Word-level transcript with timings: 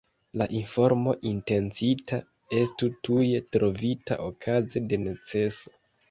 La 0.41 0.45
informo 0.59 1.11
intencita 1.31 2.17
estu 2.61 2.89
tuje 3.07 3.41
trovita 3.57 4.17
okaze 4.29 4.83
de 4.95 4.99
neceso. 5.03 5.75